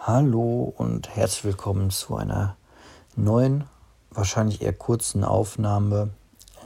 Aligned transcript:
Hallo 0.00 0.72
und 0.78 1.16
herzlich 1.16 1.44
willkommen 1.44 1.90
zu 1.90 2.14
einer 2.14 2.56
neuen, 3.16 3.64
wahrscheinlich 4.10 4.62
eher 4.62 4.72
kurzen 4.72 5.24
Aufnahme. 5.24 6.10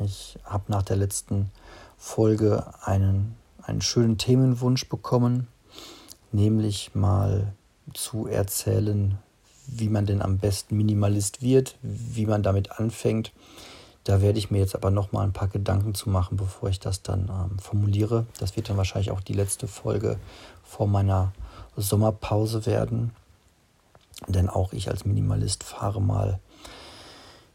Ich 0.04 0.38
habe 0.44 0.64
nach 0.68 0.82
der 0.82 0.96
letzten 0.96 1.50
Folge 1.96 2.66
einen, 2.82 3.34
einen 3.62 3.80
schönen 3.80 4.18
Themenwunsch 4.18 4.86
bekommen, 4.88 5.48
nämlich 6.30 6.94
mal 6.94 7.54
zu 7.94 8.26
erzählen, 8.26 9.18
wie 9.66 9.88
man 9.88 10.04
denn 10.04 10.20
am 10.20 10.36
besten 10.36 10.76
Minimalist 10.76 11.40
wird, 11.40 11.78
wie 11.80 12.26
man 12.26 12.42
damit 12.42 12.78
anfängt. 12.78 13.32
Da 14.04 14.20
werde 14.20 14.38
ich 14.38 14.50
mir 14.50 14.58
jetzt 14.58 14.74
aber 14.74 14.90
noch 14.90 15.10
mal 15.10 15.22
ein 15.22 15.32
paar 15.32 15.48
Gedanken 15.48 15.94
zu 15.94 16.10
machen, 16.10 16.36
bevor 16.36 16.68
ich 16.68 16.80
das 16.80 17.02
dann 17.02 17.30
ähm, 17.30 17.58
formuliere. 17.58 18.26
Das 18.38 18.56
wird 18.56 18.68
dann 18.68 18.76
wahrscheinlich 18.76 19.10
auch 19.10 19.22
die 19.22 19.32
letzte 19.32 19.66
Folge 19.66 20.18
vor 20.62 20.86
meiner 20.86 21.32
Sommerpause 21.76 22.66
werden. 22.66 23.12
Denn 24.28 24.48
auch 24.48 24.72
ich 24.72 24.88
als 24.88 25.04
Minimalist 25.04 25.64
fahre 25.64 26.00
mal 26.00 26.38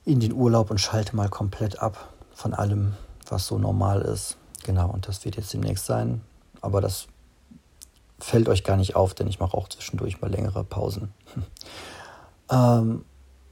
in 0.06 0.20
den 0.20 0.34
Urlaub 0.34 0.72
und 0.72 0.80
schalte 0.80 1.16
mal 1.16 1.30
komplett 1.30 1.80
ab 1.80 2.14
von 2.34 2.54
allem, 2.54 2.94
was 3.30 3.48
so 3.48 3.58
normal 3.58 4.02
ist. 4.02 4.38
Genau, 4.64 4.90
und 4.90 5.08
das 5.08 5.24
wird 5.26 5.36
jetzt 5.36 5.54
demnächst 5.54 5.86
sein. 5.86 6.22
Aber 6.62 6.82
das 6.82 7.08
fällt 8.20 8.50
euch 8.50 8.64
gar 8.64 8.78
nicht 8.78 8.96
auf, 8.96 9.14
denn 9.14 9.28
ich 9.28 9.40
mache 9.40 9.56
auch 9.56 9.70
zwischendurch 9.70 10.22
mal 10.22 10.32
längere 10.32 10.64
Pausen. 10.64 11.14
ähm, 12.52 13.06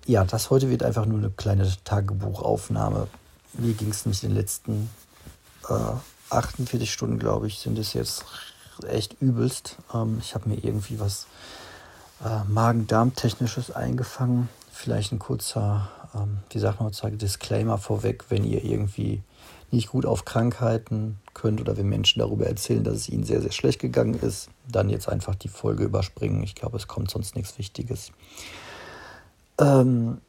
ja, 0.05 0.23
das 0.23 0.49
heute 0.49 0.69
wird 0.69 0.83
einfach 0.83 1.05
nur 1.05 1.19
eine 1.19 1.29
kleine 1.29 1.69
Tagebuchaufnahme. 1.83 3.07
Mir 3.53 3.73
ging 3.73 3.89
es 3.89 4.05
nicht 4.05 4.23
in 4.23 4.29
den 4.29 4.37
letzten 4.37 4.89
äh, 5.69 5.73
48 6.29 6.91
Stunden, 6.91 7.19
glaube 7.19 7.47
ich, 7.47 7.59
sind 7.59 7.77
es 7.77 7.93
jetzt 7.93 8.25
echt 8.87 9.21
übelst. 9.21 9.77
Ähm, 9.93 10.19
ich 10.19 10.35
habe 10.35 10.49
mir 10.49 10.63
irgendwie 10.63 10.99
was 10.99 11.27
äh, 12.25 12.43
Magen-Darm-Technisches 12.47 13.71
eingefangen. 13.71 14.49
Vielleicht 14.71 15.11
ein 15.11 15.19
kurzer, 15.19 15.89
ähm, 16.15 16.39
wie 16.49 16.59
sagt 16.59 16.79
man 16.79 16.87
heutzutage, 16.87 17.17
Disclaimer 17.17 17.77
vorweg, 17.77 18.25
wenn 18.29 18.43
ihr 18.43 18.63
irgendwie 18.63 19.21
nicht 19.71 19.89
gut 19.89 20.05
auf 20.05 20.25
Krankheiten 20.25 21.19
könnt 21.33 21.61
oder 21.61 21.77
wenn 21.77 21.87
Menschen 21.87 22.19
darüber 22.19 22.47
erzählen, 22.47 22.83
dass 22.83 22.95
es 22.95 23.09
ihnen 23.09 23.23
sehr, 23.23 23.41
sehr 23.41 23.51
schlecht 23.51 23.79
gegangen 23.79 24.15
ist, 24.15 24.49
dann 24.67 24.89
jetzt 24.89 25.07
einfach 25.07 25.35
die 25.35 25.47
Folge 25.47 25.83
überspringen. 25.83 26.43
Ich 26.43 26.55
glaube, 26.55 26.77
es 26.77 26.87
kommt 26.87 27.11
sonst 27.11 27.35
nichts 27.35 27.57
Wichtiges. 27.57 28.11
Ähm, 29.59 30.19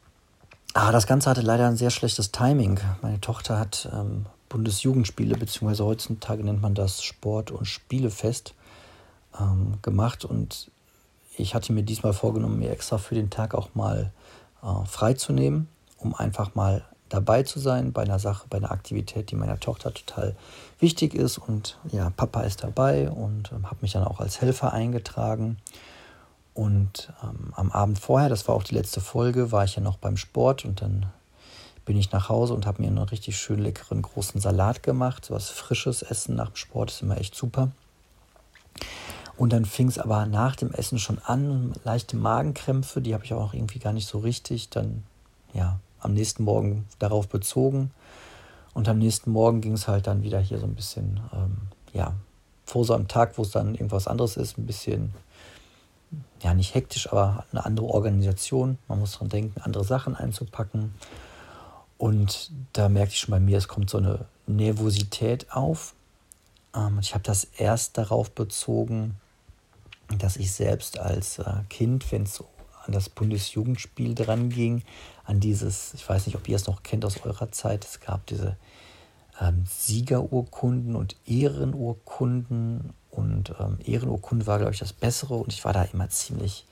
ah, 0.74 0.92
das 0.92 1.06
Ganze 1.06 1.30
hatte 1.30 1.42
leider 1.42 1.66
ein 1.66 1.76
sehr 1.76 1.90
schlechtes 1.90 2.32
Timing. 2.32 2.80
Meine 3.02 3.20
Tochter 3.20 3.58
hat 3.58 3.88
ähm, 3.92 4.26
Bundesjugendspiele, 4.48 5.36
beziehungsweise 5.36 5.84
heutzutage 5.84 6.44
nennt 6.44 6.62
man 6.62 6.74
das 6.74 7.02
Sport- 7.02 7.50
und 7.50 7.66
Spielefest, 7.66 8.54
ähm, 9.38 9.78
gemacht 9.82 10.24
und 10.24 10.70
ich 11.36 11.54
hatte 11.54 11.72
mir 11.72 11.82
diesmal 11.82 12.12
vorgenommen, 12.12 12.58
mir 12.58 12.70
extra 12.70 12.98
für 12.98 13.14
den 13.14 13.30
Tag 13.30 13.54
auch 13.54 13.74
mal 13.74 14.12
äh, 14.62 14.86
freizunehmen, 14.86 15.68
um 15.98 16.14
einfach 16.14 16.54
mal 16.54 16.84
dabei 17.08 17.42
zu 17.42 17.60
sein 17.60 17.92
bei 17.92 18.02
einer 18.02 18.18
Sache, 18.18 18.46
bei 18.48 18.58
einer 18.58 18.72
Aktivität, 18.72 19.30
die 19.30 19.36
meiner 19.36 19.60
Tochter 19.60 19.94
total 19.94 20.34
wichtig 20.80 21.14
ist. 21.14 21.38
Und 21.38 21.78
ja, 21.92 22.10
Papa 22.10 22.42
ist 22.42 22.64
dabei 22.64 23.10
und 23.10 23.52
ähm, 23.52 23.66
habe 23.66 23.76
mich 23.82 23.92
dann 23.92 24.04
auch 24.04 24.20
als 24.20 24.40
Helfer 24.40 24.72
eingetragen. 24.72 25.58
Und 26.54 27.12
ähm, 27.22 27.52
am 27.54 27.70
Abend 27.70 27.98
vorher, 27.98 28.28
das 28.28 28.48
war 28.48 28.54
auch 28.54 28.64
die 28.64 28.74
letzte 28.74 29.00
Folge, 29.00 29.52
war 29.52 29.64
ich 29.64 29.76
ja 29.76 29.82
noch 29.82 29.98
beim 29.98 30.16
Sport 30.16 30.64
und 30.64 30.80
dann 30.80 31.06
bin 31.84 31.96
ich 31.96 32.10
nach 32.10 32.28
Hause 32.28 32.54
und 32.54 32.66
habe 32.66 32.82
mir 32.82 32.88
einen 32.88 32.98
richtig 32.98 33.36
schön 33.36 33.60
leckeren 33.60 34.02
großen 34.02 34.40
Salat 34.40 34.82
gemacht. 34.82 35.26
So 35.26 35.34
was 35.34 35.50
frisches 35.50 36.02
Essen 36.02 36.34
nach 36.34 36.48
dem 36.48 36.56
Sport 36.56 36.90
ist 36.90 37.02
immer 37.02 37.18
echt 37.18 37.34
super. 37.34 37.70
Und 39.36 39.52
dann 39.52 39.64
fing 39.66 39.88
es 39.88 39.98
aber 39.98 40.26
nach 40.26 40.56
dem 40.56 40.72
Essen 40.72 40.98
schon 40.98 41.18
an, 41.18 41.74
leichte 41.84 42.16
Magenkrämpfe, 42.16 43.02
die 43.02 43.12
habe 43.12 43.24
ich 43.24 43.34
auch 43.34 43.52
irgendwie 43.52 43.78
gar 43.78 43.92
nicht 43.92 44.08
so 44.08 44.18
richtig 44.18 44.70
dann 44.70 45.02
ja 45.52 45.78
am 46.00 46.14
nächsten 46.14 46.44
Morgen 46.44 46.86
darauf 46.98 47.28
bezogen. 47.28 47.90
Und 48.72 48.88
am 48.88 48.98
nächsten 48.98 49.30
Morgen 49.30 49.60
ging 49.60 49.72
es 49.72 49.88
halt 49.88 50.06
dann 50.06 50.22
wieder 50.22 50.40
hier 50.40 50.58
so 50.58 50.66
ein 50.66 50.74
bisschen, 50.74 51.20
ähm, 51.32 51.56
ja, 51.92 52.14
vor 52.64 52.84
so 52.84 52.94
einem 52.94 53.08
Tag, 53.08 53.38
wo 53.38 53.42
es 53.42 53.50
dann 53.50 53.74
irgendwas 53.74 54.06
anderes 54.08 54.36
ist, 54.36 54.58
ein 54.58 54.66
bisschen, 54.66 55.14
ja, 56.42 56.52
nicht 56.52 56.74
hektisch, 56.74 57.10
aber 57.10 57.44
eine 57.52 57.64
andere 57.64 57.86
Organisation. 57.86 58.78
Man 58.88 59.00
muss 59.00 59.12
daran 59.12 59.28
denken, 59.28 59.60
andere 59.62 59.84
Sachen 59.84 60.14
einzupacken. 60.14 60.94
Und 61.98 62.50
da 62.72 62.88
merkte 62.88 63.14
ich 63.14 63.20
schon 63.20 63.32
bei 63.32 63.40
mir, 63.40 63.58
es 63.58 63.68
kommt 63.68 63.88
so 63.88 63.98
eine 63.98 64.26
Nervosität 64.46 65.52
auf. 65.52 65.94
Ähm, 66.74 66.98
ich 67.00 67.14
habe 67.14 67.24
das 67.24 67.44
erst 67.44 67.96
darauf 67.96 68.30
bezogen, 68.30 69.16
dass 70.18 70.36
ich 70.36 70.52
selbst 70.52 70.98
als 70.98 71.38
äh, 71.38 71.62
Kind, 71.68 72.10
wenn 72.12 72.22
es 72.22 72.42
an 72.84 72.92
das 72.92 73.08
Bundesjugendspiel 73.08 74.14
dran 74.14 74.48
ging, 74.48 74.82
an 75.24 75.40
dieses, 75.40 75.94
ich 75.94 76.08
weiß 76.08 76.26
nicht, 76.26 76.36
ob 76.36 76.48
ihr 76.48 76.56
es 76.56 76.66
noch 76.66 76.82
kennt 76.82 77.04
aus 77.04 77.20
eurer 77.24 77.50
Zeit, 77.50 77.84
es 77.84 78.00
gab 78.00 78.26
diese 78.26 78.56
ähm, 79.40 79.64
Siegerurkunden 79.66 80.94
und 80.94 81.16
Ehrenurkunden 81.26 82.92
und 83.10 83.54
ähm, 83.58 83.78
Ehrenurkunde 83.84 84.46
war, 84.46 84.58
glaube 84.58 84.72
ich, 84.72 84.78
das 84.78 84.92
Bessere 84.92 85.34
und 85.34 85.52
ich 85.52 85.64
war 85.64 85.72
da 85.72 85.82
immer 85.82 86.08
ziemlich, 86.10 86.66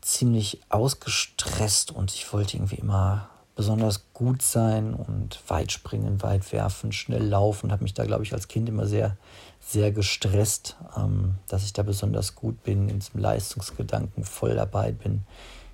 ziemlich 0.00 0.60
ausgestresst 0.68 1.90
und 1.90 2.14
ich 2.14 2.32
wollte 2.32 2.56
irgendwie 2.56 2.76
immer 2.76 3.28
besonders 3.54 4.12
gut 4.14 4.42
sein 4.42 4.94
und 4.94 5.38
weit 5.48 5.72
springen, 5.72 6.22
weit 6.22 6.52
werfen, 6.52 6.92
schnell 6.92 7.24
laufen. 7.24 7.70
Habe 7.70 7.82
mich 7.82 7.94
da, 7.94 8.04
glaube 8.04 8.22
ich, 8.22 8.32
als 8.32 8.48
Kind 8.48 8.68
immer 8.68 8.86
sehr, 8.86 9.16
sehr 9.60 9.92
gestresst, 9.92 10.76
ähm, 10.96 11.34
dass 11.48 11.64
ich 11.64 11.72
da 11.72 11.82
besonders 11.82 12.34
gut 12.34 12.62
bin, 12.62 12.88
in 12.88 13.00
diesem 13.00 13.20
Leistungsgedanken 13.20 14.24
voll 14.24 14.54
dabei 14.54 14.92
bin. 14.92 15.22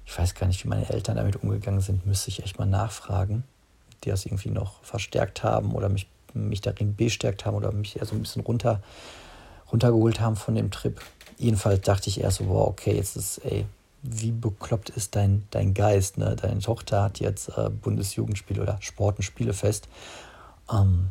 Ich 0.05 0.19
weiß 0.19 0.35
gar 0.35 0.47
nicht, 0.47 0.65
wie 0.65 0.69
meine 0.69 0.89
Eltern 0.89 1.17
damit 1.17 1.37
umgegangen 1.37 1.81
sind, 1.81 2.07
müsste 2.07 2.31
ich 2.31 2.43
echt 2.43 2.59
mal 2.59 2.67
nachfragen, 2.67 3.45
die 4.05 4.11
das 4.11 4.27
irgendwie 4.27 4.51
noch 4.51 4.83
verstärkt 4.83 5.45
haben 5.45 5.73
oder 5.75 5.89
mich, 5.89 6.09
mich 6.35 6.61
darin 6.61 6.97
bestärkt 6.97 7.47
haben 7.47 7.57
oder 7.57 7.73
mich 7.73 7.97
eher 7.97 8.07
so 8.07 8.15
ein 8.15 8.23
bisschen 8.23 8.43
runter, 8.43 8.83
runtergeholt 9.71 10.21
haben 10.21 10.37
von 10.37 10.55
dem 10.55 10.71
Trip. 10.71 11.01
Jedenfalls 11.37 11.83
dachte 11.83 12.09
ich 12.09 12.21
erst 12.21 12.39
so, 12.39 12.49
wow, 12.49 12.69
okay, 12.69 12.97
jetzt 12.97 13.17
ist, 13.17 13.39
ey, 13.45 13.67
wie 14.03 14.31
bekloppt 14.31 14.91
ist 14.91 15.17
dein, 15.17 15.45
dein 15.51 15.75
Geist? 15.75 16.19
Ne? 16.19 16.37
Deine 16.37 16.61
Tochter 16.61 17.03
hat 17.03 17.21
jetzt 17.21 17.49
äh, 17.57 17.71
Bundesjugendspiel 17.71 18.61
oder 18.61 18.79
Sport- 18.81 19.19
und 19.19 19.23
Spielefest. 19.23 19.89
Ähm, 20.73 21.09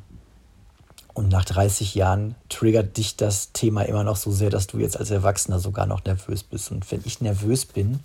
und 1.14 1.30
nach 1.30 1.46
30 1.46 1.96
Jahren 1.96 2.36
triggert 2.48 2.96
dich 2.98 3.18
das 3.18 3.52
Thema 3.52 3.82
immer 3.82 4.04
noch 4.04 4.18
so 4.18 4.32
sehr, 4.32 4.52
dass 4.52 4.68
du 4.68 4.78
jetzt 4.78 4.98
als 4.98 5.10
Erwachsener 5.10 5.60
sogar 5.60 5.88
noch 5.88 6.04
nervös 6.06 6.44
bist. 6.44 6.72
Und 6.72 6.90
wenn 6.92 7.02
ich 7.06 7.22
nervös 7.22 7.66
bin, 7.66 8.02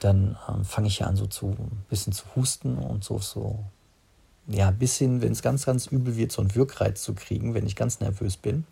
dann 0.00 0.36
ähm, 0.48 0.64
fange 0.64 0.88
ich 0.88 0.98
ja 0.98 1.06
an, 1.06 1.16
so 1.16 1.26
zu 1.26 1.56
ein 1.58 1.84
bisschen 1.88 2.12
zu 2.12 2.24
husten 2.36 2.76
und 2.76 3.04
so, 3.04 3.18
so, 3.18 3.60
ja, 4.48 4.68
ein 4.68 4.78
bisschen, 4.78 5.22
wenn 5.22 5.32
es 5.32 5.42
ganz, 5.42 5.64
ganz 5.64 5.86
übel 5.86 6.16
wird, 6.16 6.32
so 6.32 6.42
einen 6.42 6.54
Wirkreiz 6.54 7.02
zu 7.02 7.14
kriegen, 7.14 7.54
wenn 7.54 7.66
ich 7.66 7.76
ganz 7.76 8.00
nervös 8.00 8.36
bin. 8.36 8.66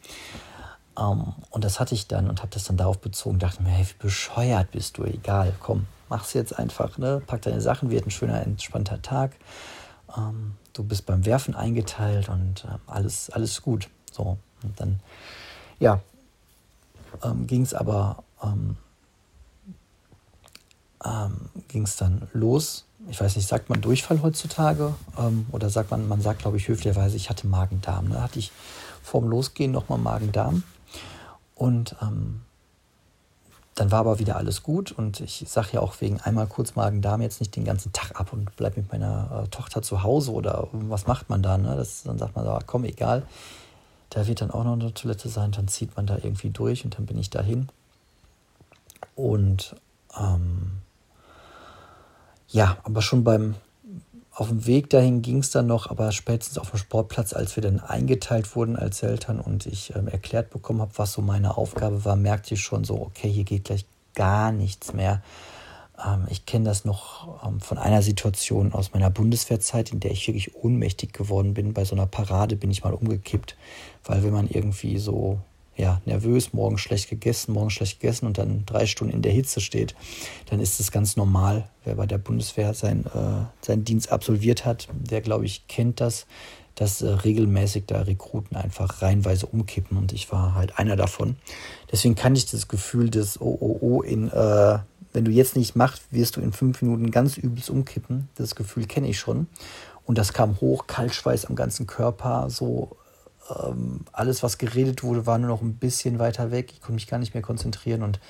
Um, 0.97 1.21
ähm, 1.21 1.35
und 1.51 1.65
das 1.65 1.79
hatte 1.79 1.95
ich 1.95 2.09
dann 2.09 2.29
und 2.29 2.41
habe 2.41 2.51
das 2.53 2.65
dann 2.65 2.77
darauf 2.77 2.99
bezogen, 2.99 3.39
dachte 3.39 3.63
mir, 3.63 3.71
hey, 3.71 3.87
wie 3.87 4.03
bescheuert 4.03 4.71
bist 4.73 4.99
du, 4.99 5.05
egal, 5.05 5.55
komm, 5.61 5.87
mach's 6.09 6.33
jetzt 6.33 6.59
einfach, 6.59 6.99
ne? 6.99 7.23
pack 7.27 7.43
deine 7.43 7.61
Sachen, 7.61 7.91
wird 7.91 8.07
ein 8.07 8.11
schöner, 8.11 8.43
entspannter 8.43 9.01
Tag. 9.01 9.33
Um, 10.09 10.17
ähm, 10.17 10.53
du 10.73 10.83
bist 10.83 11.07
beim 11.07 11.25
Werfen 11.25 11.55
eingeteilt 11.55 12.29
und 12.29 12.65
uh, 12.65 12.79
alles, 12.87 13.31
alles 13.31 13.63
gut. 13.63 13.89
So, 14.11 14.39
und 14.63 14.81
dann, 14.81 15.01
ja, 15.79 16.01
ähm, 17.23 17.47
ging 17.47 17.63
es 17.63 17.75
aber, 17.75 18.23
ähm, 18.43 18.77
ähm, 21.05 21.49
ging 21.69 21.85
es 21.85 21.97
dann 21.97 22.29
los. 22.33 22.85
Ich 23.09 23.21
weiß 23.21 23.37
nicht, 23.37 23.49
sagt 23.49 23.71
man 23.71 23.81
Durchfall 23.81 24.23
heutzutage? 24.23 24.95
Ähm, 25.19 25.47
oder 25.53 25.71
sagt 25.71 25.91
man, 25.91 26.07
man 26.07 26.21
sagt, 26.21 26.41
glaube 26.41 26.59
ich, 26.59 26.69
höflicherweise, 26.69 27.17
ich 27.17 27.31
hatte 27.31 27.47
Magen-Darm. 27.47 28.09
Ne? 28.09 28.23
Hatte 28.23 28.39
ich 28.39 28.53
vorm 29.03 29.29
Losgehen 29.29 29.73
nochmal 29.73 29.99
Magen-Darm. 29.99 30.63
Und 31.61 31.95
ähm, 32.01 32.41
dann 33.75 33.91
war 33.91 34.01
aber 34.01 34.19
wieder 34.19 34.37
alles 34.37 34.63
gut 34.63 34.93
und 34.93 35.21
ich 35.21 35.45
sage 35.47 35.69
ja 35.73 35.81
auch 35.81 36.01
wegen 36.01 36.19
einmal 36.19 36.47
kurz 36.47 36.75
Magen-Darm 36.75 37.21
jetzt 37.21 37.39
nicht 37.39 37.55
den 37.55 37.67
ganzen 37.67 37.93
Tag 37.93 38.19
ab 38.19 38.33
und 38.33 38.57
bleib 38.57 38.79
mit 38.79 38.91
meiner 38.91 39.45
äh, 39.45 39.49
Tochter 39.49 39.83
zu 39.83 40.03
Hause 40.03 40.33
oder 40.33 40.69
was 40.73 41.07
macht 41.07 41.29
man 41.29 41.43
da? 41.43 41.59
Ne? 41.59 41.77
Das, 41.77 42.05
dann 42.05 42.17
sagt 42.17 42.35
man 42.35 42.47
so, 42.47 42.59
komm, 42.65 42.85
egal, 42.85 43.27
da 44.09 44.27
wird 44.27 44.41
dann 44.41 44.51
auch 44.51 44.65
noch 44.65 44.73
eine 44.73 44.95
Toilette 44.95 45.29
sein, 45.29 45.53
dann 45.53 45.69
zieht 45.69 45.95
man 45.97 46.07
da 46.07 46.17
irgendwie 46.17 46.49
durch 46.49 46.83
und 46.87 46.97
dann 46.97 47.05
bin 47.05 47.19
ich 47.19 47.29
dahin. 47.29 47.69
Und 49.15 49.77
ähm, 50.19 50.79
ja, 52.49 52.79
aber 52.85 53.03
schon 53.03 53.23
beim 53.23 53.55
auf 54.33 54.49
dem 54.49 54.67
Weg 54.67 54.91
dahin 54.91 55.23
ging 55.23 55.39
es 55.39 55.51
dann 55.51 55.67
noch, 55.67 55.91
aber 55.91 56.13
spätestens 56.13 56.59
auf 56.59 56.71
dem 56.71 56.79
Sportplatz, 56.79 57.33
als 57.33 57.57
wir 57.57 57.63
dann 57.63 57.81
eingeteilt 57.81 58.55
wurden 58.55 58.77
als 58.77 59.03
Eltern 59.03 59.41
und 59.41 59.67
ich 59.67 59.95
ähm, 59.97 60.09
erklärt 60.09 60.51
bekommen 60.51 60.81
habe, 60.81 60.93
was 60.97 61.13
so 61.13 61.23
meine 61.23 61.57
Aufgabe 61.57 62.05
war, 62.05 62.17
merkte 62.17 62.55
ich 62.55 62.61
schon 62.61 62.85
so, 62.85 63.01
okay, 63.01 63.29
hier 63.31 63.45
geht 63.45 63.65
gleich 63.65 63.85
gar 64.15 64.53
nichts 64.53 64.93
mehr. 64.93 65.23
Ähm, 66.05 66.27
ich 66.31 66.47
kenne 66.47 66.65
das 66.65 66.85
noch 66.85 67.45
ähm, 67.47 67.61
von 67.61 67.77
einer 67.77 68.03
Situation 68.03 68.73
aus 68.73 68.93
meiner 68.93 69.11
Bundeswehrzeit, 69.11 69.93
in 69.93 70.01
der 70.01 70.13
ich 70.13 70.27
wirklich 70.27 70.55
ohnmächtig 70.55 71.13
geworden 71.13 71.55
bin. 71.55 71.75
Bei 71.75 71.85
so 71.85 71.97
einer 71.97 72.07
Parade 72.07 72.57
bin 72.57 72.71
ich 72.71 72.85
mal 72.85 72.95
umgekippt, 72.95 73.57
weil 74.05 74.23
wenn 74.23 74.33
man 74.33 74.49
irgendwie 74.49 74.99
so 74.99 75.41
ja, 75.81 76.01
nervös, 76.05 76.53
morgen 76.53 76.77
schlecht 76.77 77.09
gegessen, 77.09 77.55
morgen 77.55 77.71
schlecht 77.71 78.01
gegessen 78.01 78.27
und 78.27 78.37
dann 78.37 78.65
drei 78.67 78.87
Stunden 78.87 79.15
in 79.15 79.23
der 79.23 79.33
Hitze 79.33 79.61
steht, 79.61 79.95
dann 80.51 80.61
ist 80.61 80.79
es 80.79 80.93
ganz 80.93 81.17
normal. 81.17 81.69
Wer 81.85 81.95
bei 81.95 82.07
der 82.07 82.19
Bundeswehr 82.19 82.75
sein, 82.75 83.07
äh, 83.07 83.65
seinen 83.65 83.85
Dienst 83.85 84.13
absolviert 84.13 84.67
hat, 84.67 84.89
der, 84.93 85.23
glaube 85.23 85.47
ich, 85.47 85.67
kennt 85.69 86.01
das, 86.01 86.27
dass 86.75 87.01
äh, 87.01 87.09
regelmäßig 87.09 87.85
da 87.87 88.03
Rekruten 88.03 88.59
einfach 88.59 89.01
reihenweise 89.01 89.47
umkippen 89.47 89.97
und 89.97 90.13
ich 90.13 90.31
war 90.31 90.55
halt 90.55 90.79
einer 90.79 90.97
davon. 90.97 91.37
Deswegen 91.91 92.15
kann 92.15 92.37
ich 92.37 92.51
das 92.51 92.69
Gefühl 92.69 93.09
des 93.09 93.41
OOO 93.41 94.03
in, 94.03 94.29
äh, 94.29 94.79
wenn 95.15 95.25
du 95.25 95.31
jetzt 95.31 95.57
nicht 95.57 95.77
machst, 95.77 96.03
wirst 96.11 96.37
du 96.37 96.43
in 96.43 96.53
fünf 96.53 96.83
Minuten 96.83 97.11
ganz 97.11 97.39
übelst 97.39 97.71
umkippen. 97.71 98.29
Das 98.35 98.55
Gefühl 98.55 98.87
kenne 98.87 99.09
ich 99.09 99.19
schon. 99.19 99.47
Und 100.05 100.19
das 100.19 100.35
kam 100.35 100.61
hoch, 100.61 100.87
Kaltschweiß 100.87 101.47
am 101.47 101.57
ganzen 101.57 101.87
Körper, 101.87 102.51
so 102.51 102.97
ähm, 103.65 104.05
alles, 104.13 104.43
was 104.43 104.59
geredet 104.59 105.03
wurde, 105.03 105.27
war 105.27 105.39
nur 105.39 105.49
noch 105.49 105.63
ein 105.63 105.75
bisschen 105.75 106.19
weiter 106.19 106.51
weg. 106.51 106.73
Ich 106.73 106.81
konnte 106.81 106.95
mich 106.95 107.07
gar 107.07 107.19
nicht 107.19 107.35
mehr 107.35 107.43
konzentrieren 107.43 108.03
und 108.03 108.21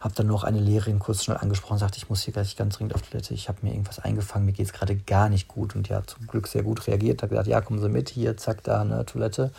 habe 0.00 0.14
dann 0.14 0.28
noch 0.28 0.44
eine 0.44 0.60
Lehrerin 0.60 1.00
kurz 1.00 1.24
schnell 1.24 1.38
angesprochen, 1.38 1.78
sagte, 1.78 1.98
ich 1.98 2.08
muss 2.08 2.22
hier 2.22 2.32
gleich 2.32 2.56
ganz 2.56 2.76
dringend 2.76 2.94
auf 2.94 3.02
Toilette. 3.02 3.34
Ich 3.34 3.48
habe 3.48 3.58
mir 3.62 3.72
irgendwas 3.72 3.98
eingefangen, 3.98 4.46
mir 4.46 4.52
geht 4.52 4.66
es 4.66 4.72
gerade 4.72 4.94
gar 4.94 5.28
nicht 5.28 5.48
gut. 5.48 5.74
Und 5.74 5.88
ja, 5.88 6.02
zum 6.06 6.26
Glück 6.26 6.46
sehr 6.46 6.62
gut 6.62 6.86
reagiert. 6.86 7.22
Hat 7.22 7.30
gesagt, 7.30 7.48
ja, 7.48 7.60
kommen 7.60 7.80
Sie 7.80 7.88
mit, 7.88 8.08
hier, 8.08 8.36
zack, 8.36 8.62
da, 8.62 8.82
eine 8.82 9.04
Toilette. 9.06 9.52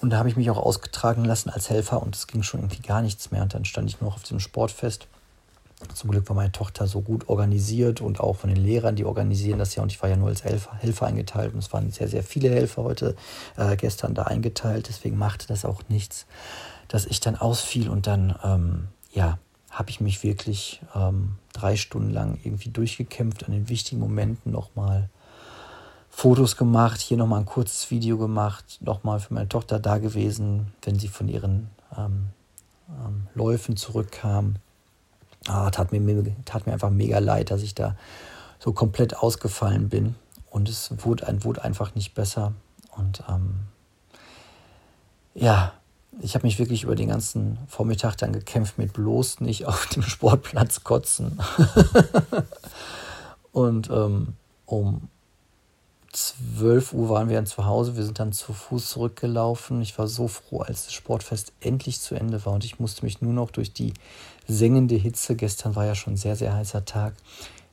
Und 0.00 0.10
da 0.10 0.18
habe 0.18 0.28
ich 0.28 0.36
mich 0.36 0.50
auch 0.50 0.58
ausgetragen 0.58 1.24
lassen 1.24 1.50
als 1.50 1.70
Helfer 1.70 2.02
und 2.02 2.14
es 2.14 2.26
ging 2.26 2.42
schon 2.42 2.60
irgendwie 2.60 2.82
gar 2.82 3.02
nichts 3.02 3.30
mehr. 3.30 3.42
Und 3.42 3.54
dann 3.54 3.64
stand 3.64 3.88
ich 3.88 4.00
nur 4.00 4.10
noch 4.10 4.16
auf 4.16 4.22
diesem 4.22 4.40
Sportfest. 4.40 5.08
Zum 5.92 6.10
Glück 6.10 6.28
war 6.28 6.36
meine 6.36 6.52
Tochter 6.52 6.86
so 6.86 7.00
gut 7.00 7.28
organisiert 7.28 8.00
und 8.00 8.20
auch 8.20 8.36
von 8.36 8.48
den 8.48 8.62
Lehrern, 8.62 8.96
die 8.96 9.04
organisieren 9.04 9.58
das 9.58 9.74
ja. 9.74 9.82
Und 9.82 9.92
ich 9.92 10.00
war 10.02 10.08
ja 10.08 10.16
nur 10.16 10.28
als 10.28 10.44
Helfer, 10.44 10.74
Helfer 10.76 11.06
eingeteilt. 11.06 11.52
Und 11.52 11.58
es 11.58 11.72
waren 11.72 11.90
sehr, 11.90 12.08
sehr 12.08 12.22
viele 12.22 12.50
Helfer 12.50 12.84
heute, 12.84 13.16
äh, 13.56 13.76
gestern 13.76 14.14
da 14.14 14.24
eingeteilt. 14.24 14.88
Deswegen 14.88 15.18
machte 15.18 15.46
das 15.46 15.64
auch 15.64 15.82
nichts, 15.88 16.26
dass 16.88 17.06
ich 17.06 17.20
dann 17.20 17.36
ausfiel 17.36 17.88
und 17.88 18.06
dann, 18.06 18.34
ähm, 18.44 18.88
ja, 19.12 19.38
habe 19.70 19.90
ich 19.90 20.00
mich 20.00 20.22
wirklich 20.22 20.80
ähm, 20.94 21.36
drei 21.52 21.76
Stunden 21.76 22.10
lang 22.10 22.38
irgendwie 22.44 22.70
durchgekämpft, 22.70 23.44
an 23.44 23.52
den 23.52 23.68
wichtigen 23.68 24.00
Momenten 24.00 24.52
nochmal 24.52 25.08
Fotos 26.08 26.56
gemacht, 26.56 27.00
hier 27.00 27.16
nochmal 27.16 27.40
ein 27.40 27.46
kurzes 27.46 27.90
Video 27.90 28.16
gemacht, 28.16 28.78
nochmal 28.80 29.18
für 29.18 29.34
meine 29.34 29.48
Tochter 29.48 29.80
da 29.80 29.98
gewesen, 29.98 30.72
wenn 30.82 30.96
sie 30.96 31.08
von 31.08 31.28
ihren 31.28 31.70
ähm, 31.98 32.28
ähm, 32.88 33.26
Läufen 33.34 33.76
zurückkam. 33.76 34.56
Ah, 35.46 35.70
tat, 35.70 35.92
mir, 35.92 36.34
tat 36.44 36.66
mir 36.66 36.72
einfach 36.72 36.90
mega 36.90 37.18
leid, 37.18 37.50
dass 37.50 37.62
ich 37.62 37.74
da 37.74 37.96
so 38.58 38.72
komplett 38.72 39.16
ausgefallen 39.16 39.88
bin. 39.88 40.14
Und 40.50 40.68
es 40.68 40.90
wurde, 41.04 41.26
wurde 41.44 41.64
einfach 41.64 41.94
nicht 41.94 42.14
besser. 42.14 42.52
Und 42.96 43.22
ähm, 43.28 43.60
ja, 45.34 45.72
ich 46.20 46.34
habe 46.34 46.46
mich 46.46 46.58
wirklich 46.58 46.84
über 46.84 46.94
den 46.94 47.08
ganzen 47.08 47.58
Vormittag 47.66 48.16
dann 48.16 48.32
gekämpft 48.32 48.78
mit 48.78 48.92
bloß 48.92 49.40
nicht 49.40 49.66
auf 49.66 49.86
dem 49.88 50.02
Sportplatz 50.02 50.84
kotzen. 50.84 51.40
und 53.52 53.90
ähm, 53.90 54.34
um 54.66 55.08
12 56.14 56.92
Uhr 56.92 57.08
waren 57.08 57.28
wir 57.28 57.36
dann 57.36 57.46
zu 57.46 57.66
Hause. 57.66 57.96
Wir 57.96 58.04
sind 58.04 58.18
dann 58.18 58.32
zu 58.32 58.52
Fuß 58.52 58.90
zurückgelaufen. 58.90 59.82
Ich 59.82 59.98
war 59.98 60.06
so 60.06 60.28
froh, 60.28 60.60
als 60.60 60.84
das 60.84 60.92
Sportfest 60.92 61.52
endlich 61.60 62.00
zu 62.00 62.14
Ende 62.14 62.44
war 62.46 62.52
und 62.52 62.64
ich 62.64 62.78
musste 62.78 63.04
mich 63.04 63.20
nur 63.20 63.32
noch 63.32 63.50
durch 63.50 63.72
die 63.72 63.94
sengende 64.46 64.94
Hitze, 64.94 65.34
gestern 65.34 65.74
war 65.74 65.86
ja 65.86 65.94
schon 65.94 66.14
ein 66.14 66.18
sehr, 66.18 66.36
sehr 66.36 66.54
heißer 66.54 66.84
Tag, 66.84 67.14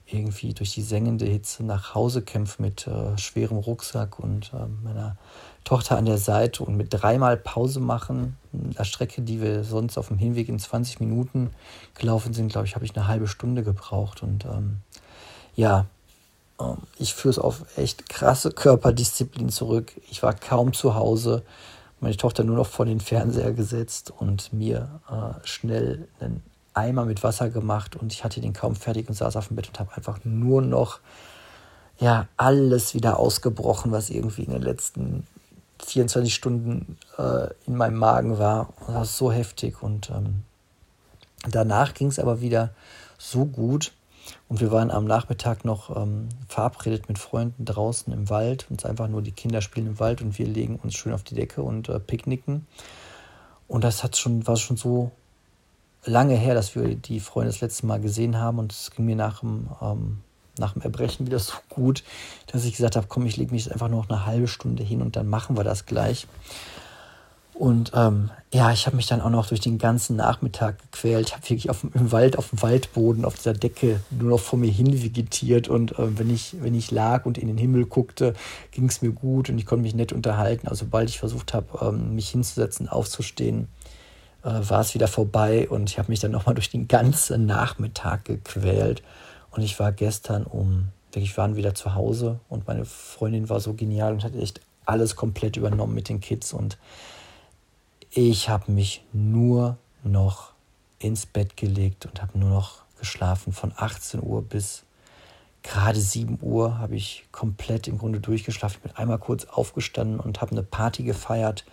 irgendwie 0.08 0.54
durch 0.54 0.74
die 0.74 0.82
sengende 0.82 1.26
Hitze 1.26 1.64
nach 1.64 1.94
Hause 1.94 2.22
kämpfen 2.22 2.64
mit 2.64 2.88
äh, 2.88 3.18
schwerem 3.18 3.58
Rucksack 3.58 4.20
und 4.20 4.52
äh, 4.54 4.66
meiner 4.84 5.18
Tochter 5.64 5.98
an 5.98 6.06
der 6.06 6.18
Seite 6.18 6.64
und 6.64 6.76
mit 6.76 6.88
dreimal 6.90 7.38
Pause 7.38 7.80
machen. 7.80 8.38
Eine 8.52 8.86
Strecke, 8.86 9.22
die 9.22 9.42
wir 9.42 9.64
sonst 9.64 9.98
auf 9.98 10.08
dem 10.08 10.18
Hinweg 10.18 10.50
in 10.50 10.58
20 10.58 11.00
Minuten 11.00 11.52
gelaufen 11.94 12.34
sind, 12.34 12.52
glaube 12.52 12.66
ich, 12.66 12.76
habe 12.76 12.86
ich 12.86 12.96
eine 12.96 13.08
halbe 13.08 13.28
Stunde 13.28 13.64
gebraucht. 13.64 14.24
Und 14.24 14.46
ähm, 14.46 14.78
ja, 15.56 15.86
ich 16.98 17.14
führe 17.14 17.32
es 17.32 17.40
auf 17.40 17.64
echt 17.78 18.10
krasse 18.10 18.52
Körperdisziplin 18.52 19.50
zurück. 19.50 19.94
Ich 20.10 20.24
war 20.24 20.34
kaum 20.34 20.74
zu 20.74 20.96
Hause. 20.96 21.44
Meine 22.00 22.18
Tochter 22.18 22.44
nur 22.44 22.56
noch 22.56 22.68
vor 22.68 22.86
den 22.86 23.00
Fernseher 23.00 23.54
gesetzt 23.54 24.12
und 24.18 24.52
mir 24.54 25.02
äh, 25.10 25.46
schnell 25.46 26.08
einen 26.20 26.42
Eimer 26.74 27.06
mit 27.06 27.24
Wasser 27.24 27.50
gemacht 27.50 27.96
und 27.96 28.14
ich 28.14 28.24
hatte 28.24 28.42
den 28.42 28.54
kaum 28.54 28.76
fertig 28.76 29.08
und 29.10 29.16
saß 29.16 29.36
auf 29.36 29.48
dem 29.48 29.56
Bett 29.56 29.68
und 29.68 29.80
habe 29.80 29.96
einfach 29.96 30.20
nur 30.24 30.62
noch 30.62 31.00
ja 32.00 32.28
alles 32.38 32.94
wieder 32.94 33.20
ausgebrochen, 33.20 33.92
was 33.92 34.10
irgendwie 34.10 34.44
in 34.44 34.52
den 34.52 34.62
letzten 34.62 35.28
24 35.86 36.34
Stunden 36.34 36.98
äh, 37.18 37.48
in 37.68 37.76
meinem 37.76 37.98
Magen 37.98 38.38
war. 38.38 38.74
das 38.80 38.96
war 38.96 39.06
so 39.06 39.32
heftig. 39.32 39.82
Und 39.82 40.10
ähm, 40.10 40.44
danach 41.50 41.94
ging 41.94 42.08
es 42.08 42.20
aber 42.20 42.42
wieder 42.42 42.74
so 43.18 43.46
gut. 43.46 43.94
Und 44.48 44.62
wir 44.62 44.72
waren 44.72 44.92
am 44.92 45.06
Nachmittag 45.06 45.66
noch 45.66 45.96
ähm, 45.96 46.30
verabredet 46.48 47.08
mit 47.08 47.20
Freunden 47.20 47.66
draußen 47.66 48.12
im 48.14 48.30
Wald. 48.30 48.68
Und 48.70 48.86
einfach 48.86 49.08
nur 49.08 49.22
die 49.22 49.32
Kinder 49.32 49.62
spielen 49.62 49.88
im 49.88 50.00
Wald 50.00 50.22
und 50.22 50.38
wir 50.38 50.48
legen 50.48 50.78
uns 50.78 50.96
schön 50.96 51.14
auf 51.14 51.24
die 51.24 51.36
Decke 51.36 51.64
und 51.64 51.90
äh, 51.90 52.00
picknicken. 52.00 52.68
Und 53.68 53.84
das 53.84 54.04
hat 54.04 54.18
schon, 54.18 54.46
war 54.48 54.58
schon 54.58 54.78
so 54.78 55.12
lange 56.04 56.36
her, 56.36 56.56
dass 56.56 56.76
wir 56.76 56.96
die 56.96 57.20
Freunde 57.20 57.52
das 57.52 57.62
letzte 57.62 57.86
Mal 57.86 58.02
gesehen 58.02 58.38
haben. 58.38 58.60
Und 58.60 58.72
es 58.72 58.92
ging 58.92 59.06
mir 59.06 59.16
nach 59.16 59.40
dem 59.40 59.70
ähm, 59.82 60.20
nach 60.58 60.74
dem 60.74 60.82
Erbrechen 60.82 61.26
wieder 61.26 61.40
so 61.40 61.54
gut, 61.70 62.04
dass 62.48 62.66
ich 62.66 62.76
gesagt 62.76 62.96
habe, 62.96 63.08
komm, 63.08 63.26
ich 63.26 63.38
lege 63.38 63.52
mich 63.52 63.66
jetzt 63.66 63.74
einfach 63.74 63.90
nur 63.90 64.02
noch 64.02 64.10
eine 64.10 64.26
halbe 64.26 64.48
Stunde 64.48 64.84
hin 64.84 65.02
und 65.02 65.16
dann 65.16 65.28
machen 65.28 65.58
wir 65.58 65.64
das 65.64 65.86
gleich. 65.86 66.28
Und 67.54 67.92
ähm, 67.94 68.32
ja, 68.54 68.72
ich 68.72 68.86
habe 68.86 68.98
mich 68.98 69.08
dann 69.08 69.22
auch 69.22 69.30
noch 69.30 69.48
durch 69.48 69.62
den 69.62 69.78
ganzen 69.78 70.18
Nachmittag 70.18 70.78
gequält. 70.80 71.30
Ich 71.30 71.34
habe 71.34 71.44
wirklich 71.44 71.70
auf 71.70 71.82
dem, 71.82 71.92
im 71.94 72.12
Wald, 72.12 72.38
auf 72.38 72.50
dem 72.50 72.62
Waldboden, 72.62 73.24
auf 73.24 73.36
dieser 73.36 73.54
Decke 73.54 74.02
nur 74.10 74.32
noch 74.32 74.40
vor 74.42 74.60
mir 74.60 74.70
hin 74.70 75.02
vegetiert. 75.02 75.70
Und 75.70 75.98
äh, 75.98 76.18
wenn, 76.18 76.30
ich, 76.30 76.58
wenn 76.60 76.76
ich 76.76 76.92
lag 76.92 77.26
und 77.26 77.38
in 77.38 77.48
den 77.48 77.58
Himmel 77.58 77.86
guckte, 77.86 78.34
ging 78.72 78.88
es 78.88 79.02
mir 79.02 79.12
gut 79.12 79.50
und 79.50 79.58
ich 79.58 79.66
konnte 79.66 79.84
mich 79.84 79.96
nett 79.96 80.12
unterhalten. 80.12 80.68
Also 80.68 80.84
sobald 80.84 81.08
ich 81.10 81.20
versucht 81.20 81.54
habe, 81.54 81.68
ähm, 81.82 82.14
mich 82.16 82.30
hinzusetzen, 82.30 82.90
aufzustehen, 82.90 83.70
äh, 84.44 84.50
war 84.50 84.82
es 84.82 84.94
wieder 84.96 85.08
vorbei. 85.08 85.70
Und 85.70 85.90
ich 85.90 85.98
habe 85.98 86.12
mich 86.12 86.20
dann 86.20 86.32
nochmal 86.32 86.56
durch 86.56 86.70
den 86.70 86.90
ganzen 86.90 87.46
Nachmittag 87.46 88.26
gequält. 88.26 89.02
Und 89.52 89.62
ich 89.62 89.80
war 89.80 89.94
gestern 89.94 90.44
um, 90.44 90.90
ich 91.16 91.38
waren 91.38 91.56
wieder 91.56 91.74
zu 91.74 91.96
Hause 91.96 92.40
und 92.50 92.68
meine 92.68 92.84
Freundin 92.84 93.48
war 93.48 93.62
so 93.62 93.74
genial 93.74 94.12
und 94.12 94.26
hat 94.26 94.36
echt 94.36 94.60
alles 94.86 95.16
komplett 95.16 95.56
übernommen 95.56 95.94
mit 95.94 96.10
den 96.10 96.20
Kids. 96.20 96.52
Und 96.52 96.78
ich 98.12 98.50
habe 98.50 98.72
mich 98.72 99.04
nur 99.14 99.78
noch 100.04 100.52
ins 101.00 101.26
Bett 101.26 101.56
gelegt 101.56 102.06
und 102.06 102.22
habe 102.22 102.38
nur 102.38 102.50
noch 102.50 102.82
geschlafen. 103.00 103.54
Von 103.54 103.72
18 103.76 104.22
Uhr 104.22 104.42
bis 104.44 104.84
gerade 105.64 106.00
7 106.00 106.40
Uhr 106.42 106.78
habe 106.78 106.96
ich 106.96 107.26
komplett 107.32 107.88
im 107.88 107.98
Grunde 107.98 108.20
durchgeschlafen. 108.20 108.78
Ich 108.78 108.92
bin 108.92 108.98
einmal 108.98 109.18
kurz 109.18 109.46
aufgestanden 109.46 110.20
und 110.20 110.42
habe 110.42 110.52
eine 110.52 110.64
Party 110.64 111.04
gefeiert 111.04 111.64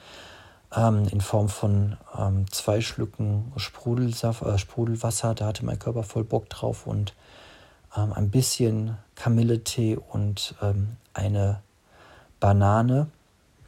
ähm, 0.75 1.09
in 1.11 1.21
Form 1.21 1.49
von 1.49 1.97
ähm, 2.17 2.47
zwei 2.53 2.81
Schlücken 2.81 3.53
Sprudelsaft, 3.57 4.43
äh, 4.43 4.59
Sprudelwasser. 4.59 5.35
Da 5.35 5.47
hatte 5.47 5.65
mein 5.65 5.79
Körper 5.79 6.05
voll 6.05 6.25
Bock 6.25 6.49
drauf 6.51 6.87
und 6.87 7.15
ähm, 7.97 8.13
ein 8.13 8.31
bisschen 8.31 8.97
Kamilletee 9.17 9.97
und 9.97 10.55
ähm, 10.63 10.97
eine 11.15 11.61
Banane, 12.39 13.09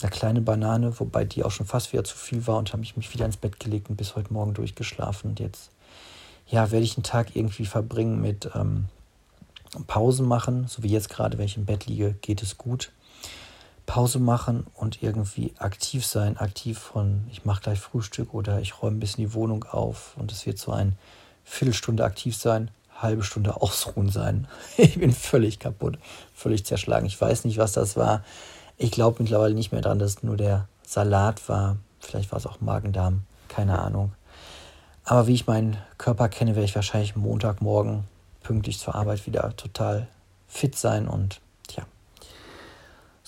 eine 0.03 0.11
kleine 0.11 0.41
Banane, 0.41 0.99
wobei 0.99 1.25
die 1.25 1.45
auch 1.45 1.51
schon 1.51 1.67
fast 1.67 1.93
wieder 1.93 2.05
zu 2.05 2.17
viel 2.17 2.47
war 2.47 2.59
und 2.59 2.73
habe 2.73 2.83
ich 2.83 2.97
mich 2.97 3.13
wieder 3.13 3.27
ins 3.27 3.37
Bett 3.37 3.61
gelegt 3.61 3.91
und 3.91 3.97
bis 3.97 4.17
heute 4.17 4.33
Morgen 4.33 4.55
durchgeschlafen. 4.55 5.31
Und 5.31 5.41
jetzt 5.41 5.71
ja, 6.47 6.71
werde 6.71 6.85
ich 6.85 6.97
einen 6.97 7.05
Tag 7.05 7.37
irgendwie 7.37 7.67
verbringen 7.67 8.21
mit 8.21 8.51
ähm, 8.55 8.87
Pausen 9.87 10.27
machen, 10.27 10.67
so 10.67 10.83
wie 10.83 10.89
jetzt 10.89 11.11
gerade, 11.11 11.39
wenn 11.39 11.47
ich 11.47 11.57
im 11.57 11.65
Bett 11.65 11.87
liege, 11.87 12.15
geht 12.21 12.43
es 12.43 12.59
gut. 12.59 12.91
Pause 13.87 14.21
machen 14.21 14.69
und 14.75 15.03
irgendwie 15.03 15.53
aktiv 15.59 16.07
sein, 16.07 16.37
aktiv 16.37 16.79
von 16.79 17.25
ich 17.33 17.45
mache 17.45 17.63
gleich 17.63 17.81
Frühstück 17.81 18.35
oder 18.35 18.61
ich 18.61 18.81
räume 18.81 18.97
ein 18.97 19.01
bisschen 19.01 19.25
die 19.25 19.35
Wohnung 19.35 19.65
auf 19.65 20.17
und 20.17 20.31
es 20.31 20.47
wird 20.47 20.59
so 20.59 20.71
ein 20.71 20.97
Viertelstunde 21.45 22.05
aktiv 22.05 22.37
sein, 22.37 22.71
halbe 23.01 23.25
Stunde 23.25 23.57
ausruhen 23.61 24.09
sein. 24.09 24.47
Ich 24.77 24.99
bin 24.99 25.13
völlig 25.13 25.59
kaputt, 25.59 25.99
völlig 26.33 26.65
zerschlagen. 26.65 27.07
Ich 27.07 27.21
weiß 27.21 27.45
nicht, 27.45 27.59
was 27.59 27.73
das 27.73 27.97
war. 27.97 28.23
Ich 28.83 28.91
glaube 28.91 29.23
mittlerweile 29.23 29.55
nicht 29.55 29.73
mehr 29.73 29.83
daran, 29.83 29.99
dass 29.99 30.17
es 30.17 30.23
nur 30.23 30.39
der 30.39 30.67
Salat 30.87 31.47
war. 31.51 31.77
Vielleicht 31.99 32.33
war 32.33 32.39
es 32.39 32.47
auch 32.47 32.63
Magen-Darm, 32.63 33.25
keine 33.49 33.79
Ahnung. 33.79 34.13
Aber 35.05 35.27
wie 35.27 35.35
ich 35.35 35.47
meinen 35.47 35.77
Körper 35.99 36.31
kenne, 36.31 36.55
werde 36.55 36.65
ich 36.65 36.75
wahrscheinlich 36.75 37.15
Montagmorgen 37.15 38.05
pünktlich 38.43 38.79
zur 38.79 38.95
Arbeit 38.95 39.27
wieder 39.27 39.55
total 39.57 40.09
fit 40.49 40.77
sein 40.77 41.09
und 41.09 41.43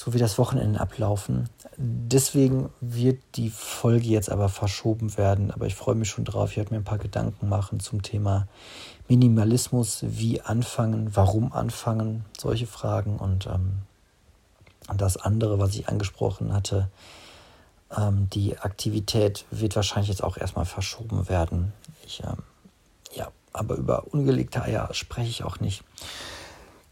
so 0.02 0.12
wie 0.12 0.18
das 0.18 0.36
Wochenende 0.36 0.80
ablaufen. 0.80 1.48
Deswegen 1.76 2.70
wird 2.80 3.22
die 3.36 3.50
Folge 3.50 4.08
jetzt 4.08 4.30
aber 4.30 4.48
verschoben 4.48 5.16
werden, 5.16 5.52
aber 5.52 5.66
ich 5.66 5.76
freue 5.76 5.94
mich 5.94 6.08
schon 6.08 6.24
drauf. 6.24 6.50
Ich 6.50 6.56
werde 6.56 6.74
mir 6.74 6.80
ein 6.80 6.84
paar 6.84 6.98
Gedanken 6.98 7.48
machen 7.48 7.78
zum 7.78 8.02
Thema 8.02 8.48
Minimalismus, 9.08 10.00
wie 10.02 10.40
anfangen, 10.40 11.14
warum 11.14 11.52
anfangen, 11.52 12.24
solche 12.36 12.66
Fragen 12.66 13.16
und 13.16 13.46
ähm, 13.46 13.82
das 14.96 15.16
andere, 15.16 15.58
was 15.58 15.74
ich 15.74 15.88
angesprochen 15.88 16.52
hatte, 16.52 16.88
Ähm, 17.94 18.28
die 18.32 18.58
Aktivität 18.58 19.44
wird 19.50 19.76
wahrscheinlich 19.76 20.08
jetzt 20.08 20.24
auch 20.24 20.38
erstmal 20.38 20.64
verschoben 20.64 21.28
werden. 21.28 21.74
Ich, 22.06 22.22
ähm, 22.24 22.38
ja, 23.14 23.28
aber 23.52 23.76
über 23.76 24.04
ungelegte 24.14 24.62
Eier 24.62 24.88
spreche 24.94 25.28
ich 25.28 25.44
auch 25.44 25.60
nicht. 25.60 25.84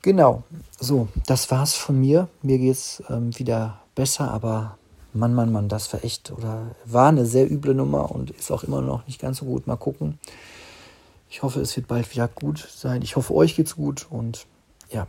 Genau, 0.02 0.42
so, 0.78 1.08
das 1.26 1.50
war's 1.50 1.74
von 1.74 1.98
mir. 1.98 2.28
Mir 2.42 2.58
geht's 2.58 3.02
ähm, 3.08 3.32
wieder 3.38 3.80
besser, 3.94 4.30
aber 4.30 4.76
Mann, 5.14 5.34
Mann, 5.34 5.52
Mann, 5.52 5.68
das 5.70 5.90
war 5.92 6.04
echt 6.04 6.32
oder 6.32 6.74
war 6.84 7.08
eine 7.08 7.24
sehr 7.24 7.50
üble 7.50 7.74
Nummer 7.74 8.10
und 8.10 8.30
ist 8.30 8.50
auch 8.50 8.62
immer 8.62 8.82
noch 8.82 9.06
nicht 9.06 9.20
ganz 9.20 9.38
so 9.38 9.46
gut. 9.46 9.66
Mal 9.66 9.76
gucken. 9.76 10.18
Ich 11.30 11.42
hoffe, 11.42 11.62
es 11.62 11.74
wird 11.76 11.88
bald 11.88 12.12
wieder 12.12 12.28
gut 12.28 12.68
sein. 12.76 13.00
Ich 13.00 13.16
hoffe, 13.16 13.32
euch 13.34 13.56
geht's 13.56 13.74
gut 13.74 14.06
und 14.10 14.46
ja. 14.90 15.06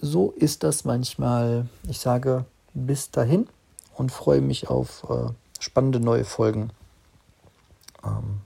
So 0.00 0.32
ist 0.36 0.62
das 0.62 0.84
manchmal. 0.84 1.68
Ich 1.88 2.00
sage 2.00 2.44
bis 2.72 3.10
dahin 3.10 3.46
und 3.96 4.10
freue 4.10 4.40
mich 4.40 4.68
auf 4.70 5.06
äh, 5.10 5.30
spannende 5.58 6.00
neue 6.00 6.24
Folgen. 6.24 6.70
Ähm, 8.02 8.40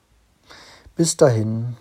bis 0.97 1.17
dahin. 1.17 1.77